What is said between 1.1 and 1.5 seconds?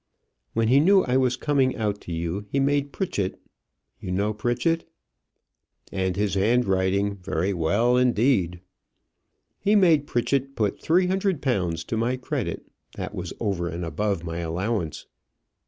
was